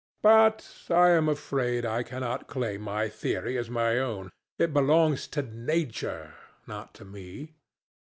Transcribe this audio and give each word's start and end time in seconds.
"But 0.23 0.67
I 0.89 1.09
am 1.11 1.29
afraid 1.29 1.85
I 1.85 2.01
cannot 2.01 2.47
claim 2.47 2.81
my 2.81 3.07
theory 3.07 3.55
as 3.55 3.69
my 3.69 3.99
own. 3.99 4.31
It 4.57 4.73
belongs 4.73 5.27
to 5.27 5.43
Nature, 5.43 6.33
not 6.65 6.95
to 6.95 7.05
me. 7.05 7.53